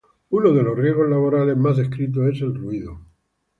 [0.31, 3.01] Uno de los riesgos laborales más descrito es el ruido.